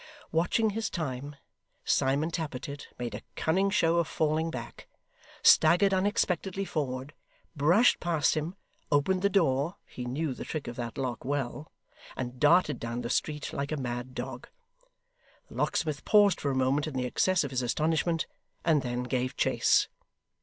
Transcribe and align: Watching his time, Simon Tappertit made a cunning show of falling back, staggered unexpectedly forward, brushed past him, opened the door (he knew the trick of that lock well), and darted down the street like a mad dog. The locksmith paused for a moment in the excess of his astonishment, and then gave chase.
Watching 0.31 0.71
his 0.71 0.89
time, 0.89 1.35
Simon 1.85 2.31
Tappertit 2.31 2.87
made 2.97 3.13
a 3.13 3.21
cunning 3.35 3.69
show 3.69 3.97
of 3.97 4.07
falling 4.07 4.49
back, 4.49 4.87
staggered 5.43 5.93
unexpectedly 5.93 6.65
forward, 6.65 7.13
brushed 7.55 7.99
past 7.99 8.33
him, 8.33 8.55
opened 8.91 9.21
the 9.21 9.29
door 9.29 9.75
(he 9.85 10.05
knew 10.05 10.33
the 10.33 10.43
trick 10.43 10.67
of 10.67 10.75
that 10.75 10.97
lock 10.97 11.23
well), 11.23 11.71
and 12.17 12.39
darted 12.39 12.79
down 12.79 13.01
the 13.01 13.11
street 13.11 13.53
like 13.53 13.71
a 13.71 13.77
mad 13.77 14.15
dog. 14.15 14.47
The 15.49 15.53
locksmith 15.53 16.03
paused 16.03 16.41
for 16.41 16.49
a 16.49 16.55
moment 16.55 16.87
in 16.87 16.95
the 16.95 17.05
excess 17.05 17.43
of 17.43 17.51
his 17.51 17.61
astonishment, 17.61 18.25
and 18.65 18.81
then 18.81 19.03
gave 19.03 19.37
chase. 19.37 19.87